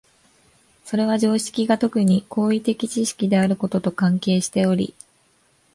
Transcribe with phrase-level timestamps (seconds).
[0.83, 4.95] それは常識が特に行為的知識であることと関係しており、